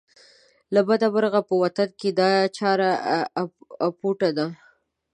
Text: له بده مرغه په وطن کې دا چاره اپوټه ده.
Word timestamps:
له 0.73 0.81
بده 0.87 1.07
مرغه 1.15 1.41
په 1.49 1.53
وطن 1.63 1.89
کې 1.99 2.09
دا 2.19 2.31
چاره 2.57 2.89
اپوټه 3.87 4.29
ده. 4.37 4.47